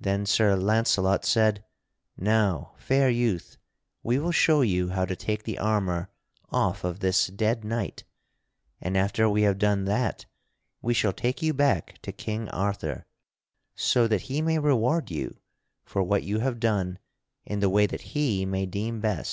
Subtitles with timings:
[0.00, 1.62] Then Sir Launcelot said:
[2.16, 3.58] "Now, fair youth,
[4.02, 6.08] we will show you how to take the armor
[6.48, 8.04] off of this dead knight,
[8.80, 10.24] and after we have done that,
[10.80, 13.04] we shall take you back to King Arthur,
[13.74, 15.36] so that he may reward you
[15.84, 16.98] for what you have done
[17.44, 19.26] in the way that he may deem best."